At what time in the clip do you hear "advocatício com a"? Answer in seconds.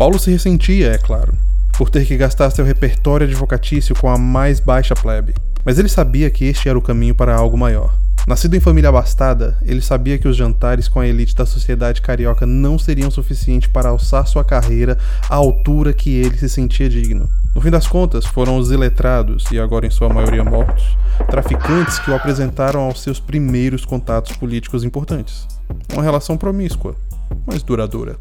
3.26-4.16